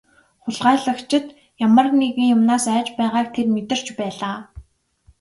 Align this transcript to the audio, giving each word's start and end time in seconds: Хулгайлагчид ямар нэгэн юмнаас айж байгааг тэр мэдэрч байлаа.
Хулгайлагчид 0.43 1.25
ямар 1.65 1.87
нэгэн 1.99 2.25
юмнаас 2.35 2.65
айж 2.75 2.87
байгааг 2.97 3.27
тэр 3.35 3.47
мэдэрч 3.55 3.87
байлаа. 3.99 4.37